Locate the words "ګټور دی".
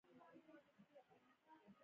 1.27-1.73